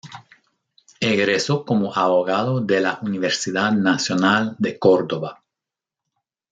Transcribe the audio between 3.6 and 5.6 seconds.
Nacional de Córdoba.